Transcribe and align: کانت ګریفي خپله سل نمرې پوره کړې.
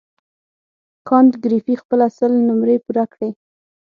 کانت 1.07 1.33
ګریفي 1.43 1.75
خپله 1.81 2.05
سل 2.17 2.31
نمرې 2.47 2.77
پوره 2.85 3.05
کړې. 3.13 3.29